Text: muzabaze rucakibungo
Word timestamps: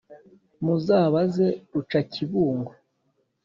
muzabaze 0.63 1.47
rucakibungo 1.71 2.71